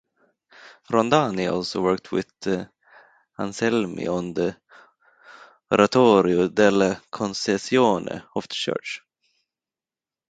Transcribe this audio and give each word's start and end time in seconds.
Rondani 0.89 1.45
also 1.47 1.83
worked 1.83 2.11
with 2.11 2.25
Anselmi 3.37 4.05
in 4.07 4.33
the 4.33 4.57
"Oratorio 5.71 6.47
della 6.47 6.99
Concezione" 7.11 8.23
of 8.35 8.47
the 8.47 8.55
church. 8.55 9.01